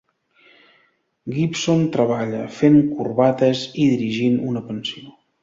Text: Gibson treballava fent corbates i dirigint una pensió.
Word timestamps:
Gibson 1.35 1.83
treballava 1.97 2.47
fent 2.61 2.79
corbates 2.95 3.63
i 3.85 3.87
dirigint 3.93 4.43
una 4.51 4.67
pensió. 4.73 5.07